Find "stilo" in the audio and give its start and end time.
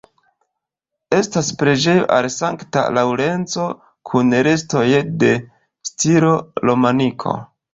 5.91-6.33